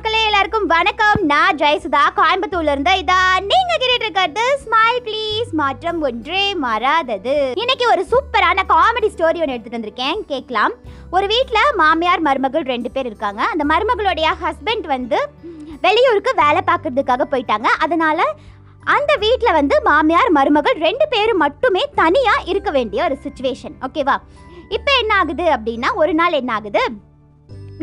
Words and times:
மக்களே 0.00 0.20
எல்லாருக்கும் 0.26 0.68
வணக்கம். 0.72 1.18
நான் 1.30 1.56
ஜெயசுதா. 1.60 2.02
கோயம்புத்தூர்ல 2.18 2.74
இருந்து 2.74 2.92
இதா 3.00 3.18
நீங்க 3.48 3.72
கேட்டு 3.80 3.96
இருக்கிறது 3.96 4.44
ஸ்மைல் 4.62 5.00
ப்ளீஸ் 5.06 5.50
மாற்றம் 5.60 5.98
ஒன்றே 6.08 6.44
மாறாதது. 6.62 7.34
இன்னைக்கு 7.62 7.84
ஒரு 7.94 8.02
சூப்பரான 8.12 8.62
காமெடி 8.70 9.08
ஸ்டோரி 9.14 9.40
ஒன்று 9.42 9.54
எடுத்துட்டு 9.54 9.78
வந்திருக்கேன். 9.78 10.20
கேட்கலாம். 10.30 10.74
ஒரு 11.16 11.26
வீட்டில் 11.32 11.74
மாமியார் 11.80 12.24
மருமகள் 12.28 12.64
ரெண்டு 12.72 12.90
பேர் 12.94 13.10
இருக்காங்க. 13.10 13.42
அந்த 13.52 13.66
மருமகளுடைய 13.72 14.30
ஹஸ்பண்ட் 14.44 14.86
வந்து 14.94 15.18
வெளியூருக்கு 15.84 16.34
வேலை 16.42 16.62
பார்க்கறதுக்காக 16.70 17.26
போயிட்டாங்க. 17.34 17.68
அதனால 17.86 18.28
அந்த 18.96 19.12
வீட்டில் 19.26 19.56
வந்து 19.60 19.78
மாமியார் 19.90 20.32
மருமகள் 20.38 20.80
ரெண்டு 20.86 21.08
பேரும் 21.14 21.42
மட்டுமே 21.46 21.84
தனியாக 22.02 22.48
இருக்க 22.54 22.72
வேண்டிய 22.78 23.02
ஒரு 23.10 23.18
சுச்சுவேஷன் 23.26 23.76
ஓகேவா 23.88 24.16
இப்போ 24.78 24.90
என்ன 25.02 25.12
ஆகுது 25.20 25.46
அப்படின்னா 25.58 25.90
ஒரு 26.02 26.14
நாள் 26.22 26.40
என்ன 26.42 26.52
ஆகுது? 26.58 26.84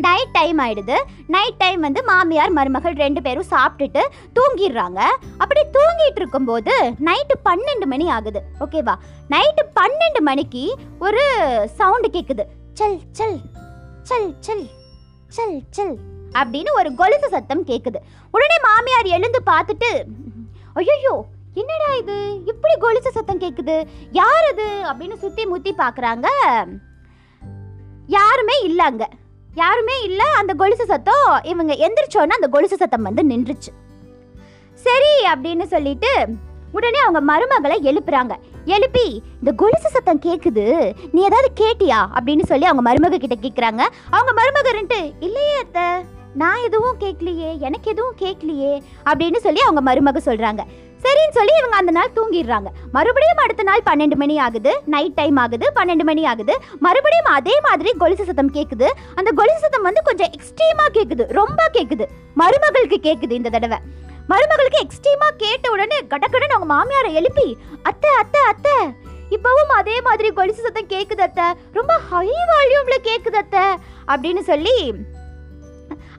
நைட் 0.06 0.34
டைம் 0.36 0.58
ஆயிடுது. 0.64 0.96
நைட் 1.34 1.58
டைம் 1.62 1.80
வந்து 1.86 2.00
மாமியார் 2.10 2.52
மருமகள் 2.58 2.96
ரெண்டு 3.04 3.20
பேரும் 3.26 3.48
சாப்பிட்டுட்டு 3.54 4.02
தூங்கிடுறாங்க. 4.36 5.00
அப்படி 5.42 5.62
தூங்கிட்டு 5.76 6.20
இருக்கும்போது 6.22 6.74
நைட்டு 7.08 7.36
பன்னெண்டு 7.48 7.86
மணி 7.92 8.06
ஆகுது. 8.16 8.42
ஓகேவா 8.64 8.94
நைட்டு 9.34 9.64
பன்னெண்டு 9.78 10.22
மணிக்கு 10.28 10.64
ஒரு 11.06 11.24
சவுண்டு 11.78 12.10
கேட்குது 12.16 12.46
சல் 12.80 13.00
சல் 13.18 13.40
சல் 14.10 14.30
சல் 14.46 14.66
சல் 15.36 15.58
சல் 15.76 15.96
அப்படின்னு 16.38 16.70
ஒரு 16.80 16.90
கொலுசு 17.00 17.28
சத்தம் 17.34 17.64
கேட்குது 17.70 17.98
உடனே 18.34 18.56
மாமியார் 18.66 19.08
எழுந்து 19.16 19.40
பார்த்துட்டு 19.50 19.90
ஐயோ 20.80 21.14
என்னடா 21.60 21.88
இது? 22.00 22.16
இப்படி 22.50 22.74
கொலுசு 22.82 23.10
சத்தம் 23.14 23.40
கேட்குது 23.44 23.76
யார் 24.18 24.46
அது? 24.50 24.66
அப்படின்னு 24.90 25.16
சுற்றி 25.22 25.44
முத்தி 25.52 25.72
பார்க்குறாங்க. 25.78 26.26
யாருமே 28.16 28.56
இல்லை 28.68 28.84
அங்கே. 28.86 29.08
யாருமே 29.58 29.96
இல்ல 30.02 30.22
அந்த 30.40 30.52
கொலுசு 30.54 30.84
சத்தம் 30.86 31.28
இவங்க 31.42 31.72
எந்திரிச்சோன்னா 31.84 32.36
அந்த 32.38 32.48
கொலுசு 32.48 32.76
சத்தம் 32.76 33.06
வந்து 33.08 33.22
நின்றுச்சு. 33.22 33.72
சரி 34.86 35.14
அப்படின்னு 35.32 35.66
சொல்லிட்டு 35.72 36.10
உடனே 36.72 36.98
அவங்க 36.98 37.20
மருமகளை 37.30 37.76
எழுப்புறாங்க. 37.90 38.34
எழுப்பி 38.64 39.06
இந்த 39.38 39.52
கொலுசு 39.52 39.88
சத்தம் 39.90 40.24
கேக்குது 40.26 40.64
நீ 41.12 41.20
ஏதாவது 41.22 41.50
கேட்டியா? 41.60 42.00
அப்படின்னு 42.18 42.44
சொல்லி 42.50 42.66
அவங்க 42.70 42.84
மருமக 42.88 43.16
கிட்ட 43.16 43.36
கேக்குறாங்க. 43.42 43.82
அவங்க 44.16 44.32
மருமக 44.40 44.72
ரெண்டு 44.78 44.98
இல்லையே 45.20 45.56
அத்தை 45.62 45.88
நான் 46.34 46.64
எதுவும் 46.64 46.98
கேட்கலையே 46.98 47.50
எனக்கு 47.58 47.90
எதுவும் 47.90 48.18
கேட்கலையே 48.18 48.74
அப்படின்னு 49.10 49.40
சொல்லி 49.46 49.60
அவங்க 49.60 49.82
மருமக 49.88 50.20
சொல்றாங்க. 50.28 50.62
சரின்னு 51.08 51.36
சொல்லி 51.36 51.52
இவங்க 51.58 51.76
அந்த 51.80 51.92
நாள் 51.96 52.14
தூங்கிடுறாங்க. 52.16 52.68
மறுபடியும் 52.94 53.42
அடுத்த 53.42 53.62
நாள் 53.68 53.84
பன்னெண்டு 53.88 54.16
மணி 54.22 54.34
ஆகுது. 54.46 54.72
நைட் 54.94 55.14
டைம் 55.18 55.38
ஆகுது. 55.42 55.66
பன்னெண்டு 55.78 56.04
மணி 56.08 56.22
ஆகுது. 56.30 56.54
மறுபடியும் 56.86 57.30
அதே 57.36 57.54
மாதிரி 57.66 57.90
கொலுசு 58.02 58.24
சத்தம் 58.28 58.52
கேட்குது 58.56 58.88
அந்த 59.18 59.30
கொலுசு 59.38 59.62
சத்தம் 59.64 59.86
வந்து 59.88 60.02
கொஞ்சம் 60.08 60.32
எக்ஸ்ட்ரீமா 60.36 60.86
கேட்குது 60.96 61.24
ரொம்ப 61.40 61.60
கேட்குது 61.76 62.06
மருமகளுக்கு 62.40 62.98
கேட்குது 63.08 63.34
இந்த 63.40 63.52
தடவை. 63.56 63.78
மருமகளுக்கு 64.32 64.80
எக்ஸ்ட்ரீமா 64.84 65.28
கேட்ட 65.42 65.66
உடனே 65.74 65.98
கடக்கடன் 66.12 66.54
அவங்க 66.56 66.68
மாமியாரை 66.74 67.12
எழுப்பி 67.20 67.46
அத்தை 67.90 68.10
அத்தை 68.22 68.40
அத்தை 68.52 68.76
இப்பவும் 69.36 69.72
அதே 69.80 69.96
மாதிரி 70.08 70.28
கொலுசு 70.38 70.60
சத்தம் 70.66 70.92
கேட்குது 70.94 71.22
அத்தை. 71.28 71.46
ரொம்ப 71.78 71.94
ஹை 72.10 72.28
வால்யூம்ல 72.50 72.98
கேட்குது 73.08 73.38
அத்தை. 73.42 73.64
அப்படின்னு 74.12 74.42
சொல்லி 74.50 74.76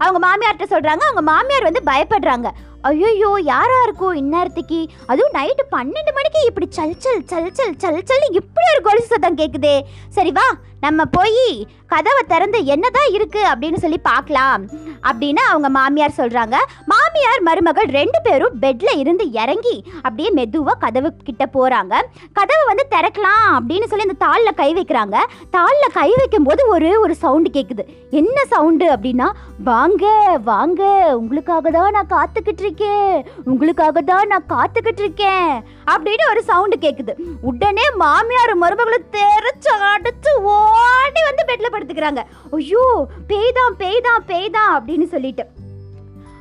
அவங்க 0.04 0.20
மாமியார்கிட்ட 0.26 0.66
சொல்றாங்க. 0.74 1.04
அவங்க 1.08 1.24
மாமியார் 1.32 1.68
வந்து 1.68 1.82
பயப்படுறாங்க. 1.92 2.50
ஐயோ 2.88 3.30
யாரா 3.50 3.78
இருக்கும் 3.86 4.20
இந்நேரத்துக்கு? 4.20 4.80
அதுவும் 5.12 5.36
நைட்டு 5.38 5.64
பன்னெண்டு 5.76 6.12
மணிக்கு 6.18 6.42
இப்படி 6.50 6.68
சல் 6.78 6.96
சல் 7.04 7.24
சல் 7.32 7.52
சல் 7.58 7.76
சல் 7.84 8.02
சல் 8.10 8.28
இப்படி 8.40 8.68
ஒரு 8.74 8.82
கொலுசு 8.88 9.12
சத்தம் 9.14 9.40
கேட்குதே 9.42 9.76
சரி 10.18 10.34
வா 10.40 10.48
நம்ம 10.84 11.02
போய் 11.16 11.46
கதவை 11.92 12.22
திறந்து 12.28 12.60
என்னதான் 12.74 13.10
இருக்கு 13.16 13.42
அப்படின்னு 13.52 13.80
சொல்லி 13.84 13.98
பார்க்கலாம். 14.10 14.62
அப்படின்னு 15.10 15.42
அவங்க 15.50 15.70
மாமியார் 15.78 16.16
சொல்றாங்க. 16.20 16.56
மாமியார் 16.92 17.42
மருமகள் 17.48 17.90
ரெண்டு 17.98 18.20
பேரும் 18.28 18.56
பெட்ல 18.64 18.90
இருந்து 19.02 19.26
இறங்கி 19.42 19.76
அப்படியே 20.04 20.30
மெதுவா 20.38 20.74
கதவு 20.84 21.10
கிட்ட 21.30 21.46
போறாங்க. 21.56 21.94
கதவை 22.38 22.64
வந்து 22.72 22.86
திறக்கலாம் 22.94 23.48
அப்படின்னு 23.58 23.90
சொல்லி 23.90 24.08
அந்த 24.08 24.20
தாளில் 24.26 24.60
கை 24.62 24.70
வைக்கிறாங்க. 24.80 25.18
தாளில் 25.58 25.96
கை 26.00 26.10
வைக்கும் 26.22 26.48
போது 26.50 26.62
ஒரு 26.76 26.92
ஒரு 27.04 27.16
சவுண்டு 27.24 27.52
கேட்குது 27.58 27.86
என்ன 28.22 28.38
சவுண்டு 28.54 28.88
அப்படின்னா 28.96 29.30
வாங்க 29.70 30.06
வாங்க 30.52 30.82
உங்களுக்காக 31.20 31.72
தான் 31.78 31.96
நான் 31.98 32.14
காத்துக்கிட்டு 32.16 32.66
இருக்கேன் 32.70 33.26
உங்களுக்காக 33.46 34.02
தான் 34.02 34.28
நான் 34.28 34.50
காத்துக்கிட்டு 34.50 35.00
இருக்கேன். 35.00 35.64
அப்படின்னு 35.92 36.30
ஒரு 36.30 36.44
சவுண்டு 36.44 36.78
கேட்குது 36.78 37.14
உடனே 37.42 37.82
மாமியார் 37.96 38.58
மருமகளும் 38.62 39.10
தெரிச்சு 39.12 39.72
அடைச்சு 39.94 40.32
ஓடி 40.36 41.22
வந்து 41.28 41.46
பெட்ல 41.48 41.68
படுத்துக்கிறாங்க. 41.72 42.24
ஐயோ 42.52 43.08
பேய்தான் 43.28 43.76
பேய்தான் 43.78 44.26
பேய்தான் 44.26 44.86
அப்படின்னு 44.86 45.08
சொல்லிட்டு. 45.08 45.46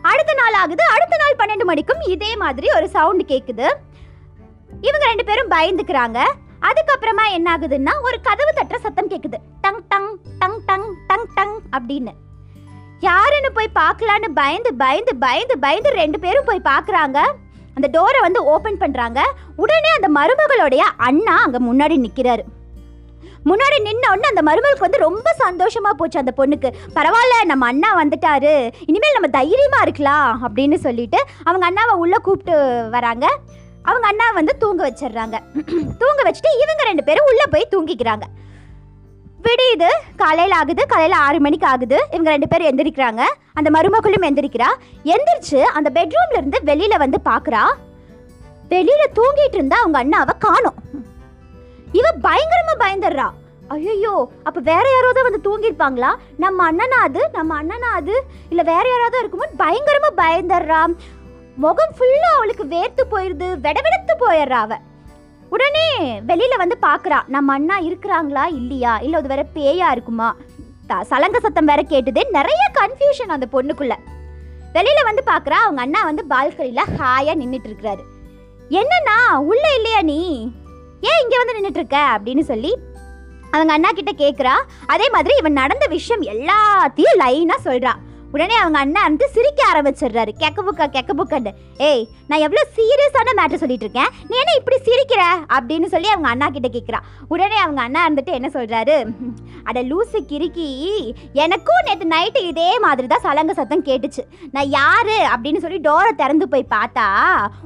அடுத்த 0.02 0.34
நாள் 0.34 0.52
ஆகுது. 0.52 0.84
அடுத்த 0.90 1.16
நாள் 1.16 1.38
பன்னெண்டு 1.38 1.64
மணிக்கும் 1.64 2.00
இதே 2.00 2.36
மாதிரி 2.36 2.68
ஒரு 2.76 2.88
சவுண்டு 2.88 3.24
கேட்குது 3.24 3.66
இவங்க 4.80 5.06
ரெண்டு 5.06 5.24
பேரும் 5.24 5.50
பயந்துக்கிறாங்க. 5.50 6.18
அதுக்கப்புறமா 6.60 7.30
என்ன 7.32 7.56
ஆகுதுன்னா 7.56 7.92
ஒரு 8.02 8.20
கதவு 8.20 8.52
தட்டுற 8.56 8.76
சத்தம் 8.76 9.10
கேட்குது 9.10 9.38
டங் 9.60 9.82
டங் 9.88 10.16
டங் 10.38 10.60
டங் 10.66 10.94
டங் 11.06 11.26
டங் 11.34 11.60
அப்படின்னு. 11.72 12.12
யாருன்னு 13.06 13.50
போய் 13.56 13.76
பார்க்கலான்னு 13.80 14.28
பயந்து 14.38 14.70
பயந்து 14.82 15.12
பயந்து 15.24 15.54
பயந்து 15.64 15.90
ரெண்டு 15.98 16.18
பேரும் 16.22 16.46
போய் 16.48 16.68
பார்க்குறாங்க. 16.70 17.18
அந்த 17.76 17.88
டோரை 17.96 18.20
வந்து 18.24 18.40
ஓப்பன் 18.52 18.78
பண்ணுறாங்க 18.80 19.20
உடனே 19.62 19.90
அந்த 19.96 20.08
மருமகளுடைய 20.16 20.84
அண்ணா 21.08 21.34
அங்கே 21.46 21.60
முன்னாடி 21.66 21.96
நிற்கிறாரு 22.04 22.44
முன்னாடி 23.50 23.76
நின்ன 23.86 24.04
உடனே 24.12 24.30
அந்த 24.30 24.42
மருமகளுக்கு 24.48 24.86
வந்து 24.86 25.04
ரொம்ப 25.04 25.28
சந்தோஷமாக 25.42 25.94
போச்சு 25.98 26.20
அந்த 26.22 26.32
பொண்ணுக்கு. 26.38 26.68
பரவாயில்ல 26.96 27.36
நம்ம 27.50 27.66
அண்ணா 27.72 27.90
வந்துட்டாரு. 28.00 28.54
இனிமேல் 28.88 29.16
நம்ம 29.16 29.28
தைரியமாக 29.36 29.84
இருக்கலாம் 29.86 30.30
அப்படின்னு 30.46 30.78
சொல்லிட்டு 30.86 31.20
அவங்க 31.46 31.64
அண்ணாவை 31.68 31.94
உள்ளே 32.04 32.18
கூப்பிட்டு 32.26 32.56
வராங்க. 32.96 33.26
அவங்க 33.88 34.06
அண்ணா 34.10 34.26
வந்து 34.40 34.54
தூங்க 34.62 34.82
வச்சிடுறாங்க. 34.88 35.36
தூங்க 36.02 36.20
வச்சுட்டு 36.26 36.52
இவங்க 36.64 36.82
ரெண்டு 36.90 37.06
பேரும் 37.08 37.30
உள்ளே 37.30 37.46
போய் 37.54 37.72
தூங்கிக்கிறாங்க. 37.74 38.26
விடியுது 39.48 39.90
காலையில் 40.16 40.54
ஆகுது 40.60 40.82
காலையில் 40.86 41.16
ஆறு 41.16 41.40
மணிக்கு 41.40 41.66
ஆகுது. 41.66 41.98
இவங்க 42.10 42.30
ரெண்டு 42.30 42.48
பேரும் 42.48 42.70
எந்திரிக்கிறாங்க. 42.70 43.22
அந்த 43.52 43.68
மருமகளும் 43.70 44.26
எந்திரிக்கிறா. 44.28 44.70
எந்திரிச்சு 45.14 45.60
அந்த 45.78 45.90
பெட்ரூம்ல 45.96 46.40
இருந்து 46.40 46.60
வெளியில 46.70 46.96
வந்து 46.98 47.20
பாக்குறா. 47.24 47.62
வெளியில 48.68 49.04
தூங்கிட்டு 49.18 49.58
இருந்தா 49.58 49.76
அவங்க 49.82 49.98
அண்ணாவை 50.04 50.34
காணோம். 50.38 50.80
இவ 51.92 52.08
பயங்கரமா 52.22 52.74
பயந்துடுறா. 52.78 53.28
ஐயோ 53.68 54.30
அப்ப 54.44 54.60
வேற 54.60 54.84
யாராவது 54.92 55.22
வந்து 55.26 55.40
தூங்கியிருப்பாங்களா? 55.46 56.10
நம்ம 56.36 56.72
அண்ணனா 56.72 56.98
அது 57.08 57.22
நம்ம 57.32 57.62
அண்ணனா 57.62 57.88
அது? 58.00 58.14
இல்ல 58.48 58.62
வேற 58.62 58.84
யாராவது 58.90 59.18
இருக்குமோ 59.22 59.48
பயங்கரமா 59.64 60.10
பயந்துடுறா. 60.16 60.82
முகம் 61.64 61.94
ஃபுல்லா 61.98 62.30
அவளுக்கு 62.36 62.64
வேர்த்து 62.64 63.02
போயிருது 63.10 63.46
வெடவெடுத்து 63.66 64.14
போயிடுறா 64.20 64.60
அவள் 64.66 64.82
உடனே 65.54 65.88
வெளியில 66.28 66.54
வந்து 66.56 66.76
பாக்குறா 66.82 67.18
நம்ம 67.34 67.52
அண்ணா 67.52 67.76
இருக்கிறாங்களா 67.80 68.44
இல்லையா? 68.58 68.92
இல்ல 69.06 69.16
அது 69.16 69.28
வேற 69.28 69.42
பேயா 69.54 69.90
இருக்குமா? 69.90 70.28
சலங்க 71.10 71.38
சத்தம் 71.44 71.68
வேற 71.70 71.80
கேட்டுது. 71.88 72.22
நிறைய 72.36 72.60
கன்ஃபியூஷன் 72.78 73.34
அந்த 73.36 73.46
பொண்ணுக்குள்ள. 73.52 73.94
வெளியில 74.76 75.00
வந்து 75.08 75.22
பாக்குறா 75.26 75.58
அவங்க 75.64 75.80
அண்ணா 75.86 76.00
வந்து 76.04 76.22
பால்கனில 76.30 76.82
ஹாயா 76.98 77.34
நின்னுட்டு 77.40 77.68
இருக்கிறாரு. 77.70 78.02
என்னண்ணா 78.70 79.16
உள்ள 79.50 79.64
இல்லையா 79.76 80.00
நீ? 80.02 80.20
ஏன் 81.08 81.20
இங்க 81.22 81.34
வந்து 81.40 81.56
நின்னுட்டு 81.56 81.80
இருக்க? 81.82 81.98
அப்படின்னு 82.14 82.44
சொல்லி 82.52 82.72
அவங்க 83.50 83.72
அண்ணா 83.72 83.90
கிட்ட 83.90 84.12
கேக்குறா. 84.12 84.54
அதே 84.86 85.06
மாதிரி 85.10 85.34
இவன் 85.38 85.58
நடந்த 85.62 85.86
விஷயம் 85.96 86.22
எல்லாத்தையும் 86.34 87.18
லைனா 87.22 87.56
சொல்றா. 87.64 87.94
உடனே 88.32 88.56
அவங்க 88.62 88.78
அண்ணா 88.84 89.00
வந்து 89.06 89.26
சிரிக்க 89.34 89.60
ஆரம்பிச்சிடுறாரு. 89.70 90.32
கெக்க 90.40 90.58
புக்கா 90.66 90.86
கெக்க 90.96 91.12
புக்கன்னு 91.20 91.50
ஏய் 91.88 92.02
நான் 92.30 92.42
எவ்வளோ 92.46 92.62
சீரியஸான 92.76 93.32
மேட்டர் 93.38 93.62
சொல்லிட்டு 93.62 93.86
இருக்கேன் 93.86 94.10
நீ 94.30 94.34
என்ன 94.42 94.54
இப்படி 94.60 94.78
சிரிக்கிற? 94.88 95.22
அப்படின்னு 95.56 95.88
சொல்லி 95.94 96.08
அவங்க 96.14 96.28
அண்ணா 96.32 96.48
கிட்ட 96.56 96.68
கேட்குறா 96.76 97.00
உடனே 97.34 97.58
அவங்க 97.64 97.80
அண்ணா 97.86 98.00
இருந்துட்டு 98.06 98.36
என்ன 98.38 98.50
சொல்கிறாரு 98.56 98.96
அட 99.68 99.78
லூசு 99.90 100.20
கிறுக்கி 100.32 100.68
எனக்கும் 101.44 101.84
நேற்று 101.88 102.12
நைட்டு 102.14 102.42
இதே 102.50 102.70
மாதிரி 102.86 103.06
தான் 103.06 103.24
சலங்க 103.26 103.54
சத்தம் 103.58 103.86
கேட்டுச்சு. 103.88 104.22
நான் 104.54 104.72
யாரு? 104.78 105.18
அப்படின்னு 105.34 105.62
சொல்லி 105.64 105.80
டோரை 105.88 106.12
திறந்து 106.22 106.48
போய் 106.48 106.72
பார்த்தா 106.76 107.06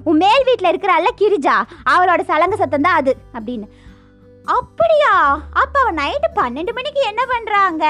உன் 0.09 0.21
மேல் 0.25 0.47
வீட்டில் 0.49 0.71
இருக்கிறாள்ல 0.73 1.13
கிரிஜா. 1.23 1.57
அவளோட 1.95 2.23
சலங்க 2.33 2.57
சத்தம் 2.63 2.87
தான் 2.89 3.01
அது 3.03 3.15
அப்படின்னு. 3.39 3.69
அப்படியா? 4.59 5.15
அப்போ 5.63 5.79
அவன் 5.83 5.99
நைட்டு 6.03 6.31
பன்னெண்டு 6.41 6.73
மணிக்கு 6.79 7.03
என்ன 7.11 7.25
பண்ணுறாங்க 7.33 7.87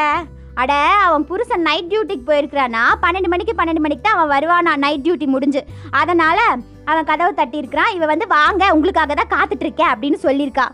அட 0.54 0.72
அவன் 1.06 1.25
புருஷன் 1.25 1.60
நைட் 1.60 1.90
டியூட்டிக்கு 1.93 2.26
போயிருக்கிறானா? 2.26 2.82
பன்னெண்டு 3.02 3.28
மணிக்கு 3.28 3.54
பன்னெண்டு 3.58 3.82
மணிக்கு 3.84 4.02
தான் 4.02 4.19
அவன் 4.19 4.32
வருவானா 4.34 4.76
நைட் 4.76 5.00
டியூட்டி 5.00 5.26
முடிஞ்சு. 5.26 5.64
அதனால 5.90 6.40
அவன் 6.84 7.04
கதவை 7.04 7.32
தட்டியிருக்கிறான். 7.37 7.94
இவன் 7.94 8.08
வந்து 8.08 8.26
வாங்க 8.26 8.75
உங்களுக்காக 8.75 9.14
தான் 9.14 9.32
காத்துட்ருக்கேன் 9.34 9.93
அப்படின்னு 9.93 10.19
சொல்லியிருக்கா. 10.22 10.66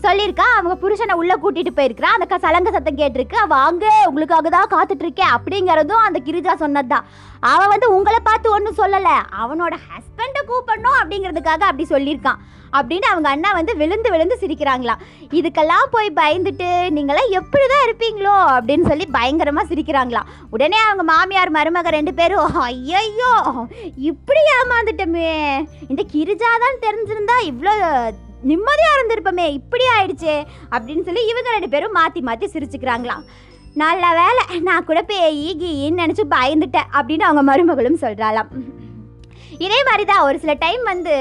சொல்லியிருக்கா 0.00 0.40
அவங்க 0.40 0.88
புருஷனை 0.88 1.12
உள்ள 1.12 1.36
கூட்டிட்டு 1.36 1.68
போயிருக்கா 1.76 2.02
அந்த 2.02 2.24
க- 2.24 2.38
சலங்க 2.38 2.70
சத்தம் 2.70 2.96
கேட்டிருக்கு. 2.96 3.46
வாங்க 3.48 4.04
உங்களுக்காக 4.06 4.48
தான் 4.48 4.68
காத்துட்டு 4.70 4.94
இருக்கேன் 4.98 5.28
அப்படிங்கிறதும் 5.28 6.04
அந்த 6.04 6.20
கிரிஜா 6.24 6.54
சொன்னதுதான். 6.54 7.04
அவன் 7.40 7.68
வந்து 7.68 7.96
உங்களை 7.96 8.18
பார்த்து 8.22 8.50
ஒன்றும் 8.50 8.74
சொல்லலை. 8.74 9.16
அவனோட 9.42 9.76
ஹஸ்பண்டை 9.88 10.42
கூப்பிடணும் 10.46 10.98
அப்படிங்கிறதுக்காக 11.02 11.58
அப்படி 11.58 11.86
சொல்லியிருக்கான். 11.90 12.36
அப்படின்னு 12.72 13.00
அவங்க 13.00 13.28
அண்ணா 13.28 13.52
வந்து 13.52 13.76
விழுந்து 13.76 14.10
விழுந்து 14.10 14.38
சிரிக்கிறாங்களாம். 14.40 14.98
இதுக்கெல்லாம் 15.30 15.86
போய் 15.90 16.12
பயந்துட்டு 16.16 16.68
நீங்களாம் 16.96 17.30
எப்படி 17.30 17.64
தான் 17.66 17.86
இருப்பீங்களோ 17.86 18.64
அப்படின்னு 18.64 18.88
சொல்லி 18.88 19.06
பயங்கரமாக 19.06 19.74
சிரிக்கிறாங்களாம். 19.74 20.26
உடனே 20.50 20.76
அவங்க 20.76 21.02
மாமியார் 21.02 21.52
மருமக 21.52 21.88
ரெண்டு 21.88 22.14
பேரும் 22.14 22.54
ஐயையோ 22.54 23.66
இப்படி 23.96 24.38
ஏமாந்துட்டோமே. 24.60 25.64
இந்த 25.88 26.04
கிரிஜா 26.12 26.44
தான் 26.60 26.80
தெரிஞ்சிருந்தா 26.80 27.36
இவ்வளோ 27.44 28.10
நிம்மதியா 28.50 28.92
இருந்திருப்போமே 28.96 29.46
இப்படி 29.58 29.84
ஆயிடுச்சு 29.96 30.34
அப்படின்னு 30.70 31.06
சொல்லி 31.08 31.22
இவங்க 31.26 31.50
ரெண்டு 31.52 31.68
பேரும் 31.68 31.96
மாத்தி 31.96 32.22
மாத்தி 32.28 32.46
சிரிச்சுக்கிறாங்களாம். 32.54 33.24
நல்ல 33.74 34.04
வேலை 34.20 34.60
நான் 34.60 34.84
கூட 34.84 35.02
பேய் 35.02 35.48
கீன்னு 35.62 36.02
நினச்சி 36.02 36.24
பயந்துட்டேன் 36.34 36.92
அப்படின்னு 36.98 37.24
அவங்க 37.28 37.42
மருமகளும் 37.48 38.02
சொல்கிறாளாம் 38.04 38.50
இதே 39.58 39.80
மாதிரி 39.84 40.04
தான் 40.04 40.24
ஒரு 40.28 40.38
சில 40.38 40.54
டைம் 40.54 40.82
வந்து 40.82 41.14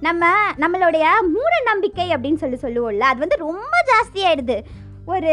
நம்ம 0.00 0.24
நம்மளுடைய 0.62 1.04
மூட 1.34 1.52
நம்பிக்கை 1.64 2.06
அப்படின்னு 2.14 2.42
சொல்லி 2.42 2.58
சொல்லுவோம்ல 2.62 3.06
அது 3.10 3.18
வந்து 3.18 3.36
ரொம்ப 3.36 3.74
ஜாஸ்தியாயிடுது. 3.90 4.56
ஒரு 5.06 5.32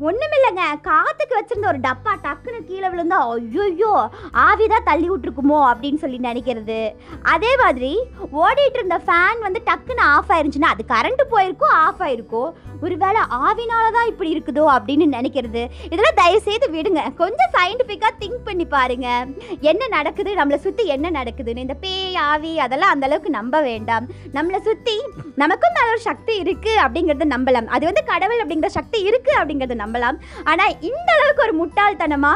ஒன்றுமில்லைங்க 0.00 0.80
காற்றுக்கு 0.80 1.34
வச்சிருந்த 1.38 1.66
ஒரு 1.66 1.78
டப்பா 1.78 2.12
டக்குன்னு 2.22 2.64
கீழே 2.64 2.88
விழுந்தா 2.88 3.12
ஆவி 3.12 4.66
ஆவிதான் 4.66 4.84
தள்ளி 4.84 5.10
விட்டுருக்குமோ? 5.10 5.58
அப்படின்னு 5.70 5.96
சொல்லி 5.96 6.18
நினைக்கிறது. 6.18 6.94
அதே 7.22 7.56
மாதிரி 7.56 8.04
ஓடிட்டு 8.32 8.74
இருந்த 8.74 9.00
ஃபேன் 9.06 9.40
வந்து 9.40 9.60
டக்குன்னு 9.66 10.00
ஆஃப் 10.00 10.30
ஆயிருந்துச்சுன்னா 10.30 10.72
அது 10.74 10.84
கரண்ட்டு 10.88 11.34
போயிருக்கோ 11.34 11.64
ஆஃப் 11.64 12.00
ஆயிருக்கோ 12.00 12.52
ஒருவேளை 12.82 13.20
ஆவினால 13.20 13.92
தான் 13.92 14.06
இப்படி 14.06 14.38
இருக்குதோ 14.38 14.62
அப்படின்னு 14.62 15.06
நினைக்கிறது. 15.16 15.66
இதெல்லாம் 15.84 16.14
தயவு 16.14 16.40
செய்து 16.40 16.66
விடுங்க. 16.70 17.14
கொஞ்சம் 17.14 17.50
சயின்டிஃபிக்காக 17.52 18.10
திங்க் 18.20 18.44
பண்ணி 18.44 18.64
பாருங்க. 18.64 19.26
என்ன 19.60 19.88
நடக்குது? 19.88 20.34
நம்மளை 20.34 20.56
சுற்றி 20.56 20.86
என்ன 20.86 21.10
நடக்குதுன்னு. 21.10 21.56
இந்த 21.56 21.74
பேய் 21.74 22.14
ஆவி 22.14 22.58
அதெல்லாம் 22.58 23.00
அந்தளவுக்கு 23.00 23.28
நம்ப 23.28 23.60
வேண்டாம். 23.60 24.06
நம்மளை 24.32 24.60
சுற்றி 24.60 25.00
நமக்கும் 25.36 25.72
நல்ல 25.72 25.90
ஒரு 25.90 26.00
சக்தி 26.00 26.42
இருக்குது 26.42 26.80
அப்படிங்கிறத 26.86 27.26
நம்பலாம். 27.36 27.66
அது 27.66 27.84
வந்து 27.84 28.04
கடவுள் 28.04 28.46
அப்படிங்கிற 28.46 28.66
சக்தி 28.66 28.99
இருக்கு 29.08 29.32
அப்படிங்கிறத 29.40 29.76
நம்பலாம். 29.84 30.18
ஆனா 30.52 30.64
இந்த 30.90 31.08
அளவுக்கு 31.16 31.46
ஒரு 31.48 31.56
முட்டாள்தனமா 31.60 32.32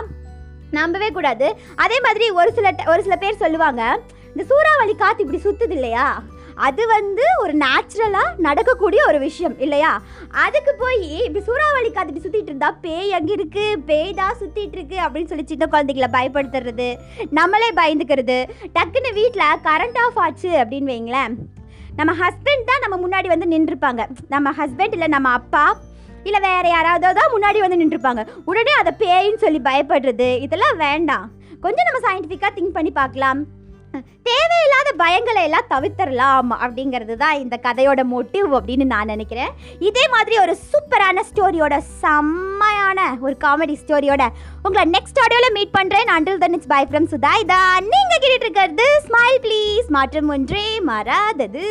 நம்பவே 0.78 1.08
கூடாது. 1.16 1.48
அதே 1.84 1.98
மாதிரி 2.04 2.28
ஒரு 2.40 2.52
சில 2.58 2.68
ஒரு 2.92 3.02
சில 3.08 3.16
பேர் 3.24 3.42
சொல்லுவாங்க 3.42 3.82
இந்த 4.30 4.44
சூறாவளி 4.52 4.94
காத்து 4.94 5.24
இப்படி 5.24 5.42
சுத்துது 5.42 5.76
இல்லையா? 5.78 6.06
அது 6.66 6.82
வந்து 6.94 7.24
ஒரு 7.42 7.52
நேச்சுரலாக 7.62 8.34
நடக்கக்கூடிய 8.46 9.00
ஒரு 9.10 9.18
விஷயம் 9.24 9.54
இல்லையா? 9.64 9.92
அதுக்கு 10.44 10.72
போய் 10.82 10.98
இப்படி 11.26 11.42
சூறாவளி 11.48 11.90
காத்து 11.90 12.10
இப்படி 12.12 12.24
சுற்றிட்டு 12.26 12.50
இருந்தா 12.52 12.70
பேய் 12.84 13.16
அங்கே 13.18 13.32
இருக்குது 13.36 13.80
பேய் 13.88 14.12
தான் 14.20 14.38
சுற்றிட்டு 14.40 14.76
இருக்கு 14.78 14.98
அப்படின்னு 15.04 15.30
சொல்லி 15.32 15.46
சின்ன 15.52 15.66
குழந்தைகளை 15.72 16.08
பயப்படுத்துறது 16.16 16.88
நம்மளே 17.38 17.70
பயந்துக்கிறது. 17.80 18.38
டக்குன்னு 18.76 19.12
வீட்டில் 19.20 19.60
கரண்ட் 19.68 19.98
ஆஃப் 20.04 20.20
ஆச்சு 20.26 20.52
அப்படின்னு 20.62 20.92
வைங்களேன். 20.94 21.34
நம்ம 21.98 22.12
ஹஸ்பண்ட் 22.22 22.70
தான் 22.70 22.84
நம்ம 22.84 22.96
முன்னாடி 23.04 23.28
வந்து 23.34 23.48
நின்றுருப்பாங்க 23.54 24.04
நம்ம 24.34 24.54
ஹஸ்பண்ட் 24.60 24.96
இல்லை 24.98 25.10
நம்ம 25.16 25.28
அப்பா 25.40 25.64
இல்லை 26.28 26.40
வேற 26.48 26.64
யாராவது 26.74 27.14
தான் 27.20 27.34
முன்னாடி 27.34 27.58
வந்து 27.64 27.80
நின்றுருப்பாங்க 27.82 28.24
உடனே 28.50 28.74
அதை 28.82 28.92
பேயின்னு 29.02 29.42
சொல்லி 29.46 29.60
பயப்படுறது 29.70 30.30
இதெல்லாம் 30.46 30.78
வேண்டாம். 30.86 31.26
கொஞ்சம் 31.66 31.86
நம்ம 31.88 32.00
சயின்டிஃபிக்காக 32.06 32.54
திங்க் 32.56 32.76
பண்ணி 32.78 32.94
பார்க்கலாம். 33.02 33.42
தேவையில்லாத 34.28 34.90
பயங்களை 35.00 35.40
எல்லாம் 35.48 35.68
தவிர்த்தரலாம் 35.72 36.48
அப்படிங்கிறது 36.64 37.14
தான் 37.20 37.40
இந்த 37.42 37.56
கதையோட 37.66 38.00
மோட்டிவ் 38.12 38.48
அப்படின்னு 38.58 38.86
நான் 38.92 39.12
நினைக்கிறேன். 39.12 39.52
இதே 39.88 40.04
மாதிரி 40.14 40.36
ஒரு 40.44 40.54
சூப்பரான 40.70 41.24
ஸ்டோரியோட 41.28 41.76
செம்மையான 42.02 43.06
ஒரு 43.26 43.34
காமெடி 43.44 43.76
ஸ்டோரியோட 43.82 44.26
உங்களை 44.66 44.84
நெக்ஸ்ட் 44.96 45.22
ஆடியோவில் 45.24 45.56
மீட் 45.58 45.76
பண்ணுறேன் 45.78 46.12
until 46.16 46.42
then 46.44 46.56
it's 46.58 46.72
bye 46.74 46.82
from 46.90 47.08
Sudha 47.14 47.32
இதான் 47.44 47.88
நீங்கள் 47.94 48.22
கேட்டுட்டு 48.24 48.46
இருக்கிறது 48.48 48.88
ஸ்மைல் 49.06 49.40
ப்ளீஸ் 49.46 49.88
மாற்றம் 49.98 50.32
ஒன்றே 50.36 50.66
மாறாதது. 50.90 51.66